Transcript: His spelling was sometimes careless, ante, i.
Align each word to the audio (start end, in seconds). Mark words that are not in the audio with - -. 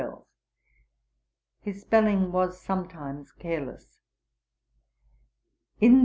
His 1.59 1.81
spelling 1.81 2.31
was 2.31 2.59
sometimes 2.59 3.31
careless, 3.33 3.99
ante, 5.79 5.95
i. 5.95 5.99